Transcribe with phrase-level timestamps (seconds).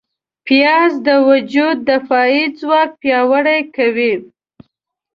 [0.45, 4.13] پیاز د وجود دفاعي ځواک پیاوړی کوي